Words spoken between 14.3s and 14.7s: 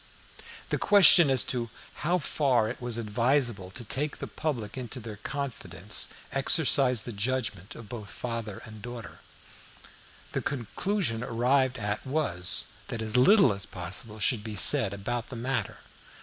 be